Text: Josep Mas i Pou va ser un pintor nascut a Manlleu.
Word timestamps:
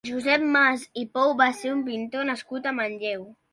Josep 0.09 0.45
Mas 0.55 0.85
i 1.01 1.03
Pou 1.19 1.35
va 1.43 1.51
ser 1.59 1.75
un 1.75 1.85
pintor 1.91 2.29
nascut 2.33 2.73
a 2.73 2.77
Manlleu. 2.83 3.33